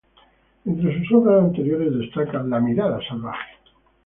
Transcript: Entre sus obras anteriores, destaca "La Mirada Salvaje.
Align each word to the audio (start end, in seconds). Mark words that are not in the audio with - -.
Entre 0.65 0.97
sus 1.03 1.13
obras 1.19 1.43
anteriores, 1.43 1.93
destaca 1.95 2.41
"La 2.41 2.59
Mirada 2.59 2.97
Salvaje. 3.07 3.53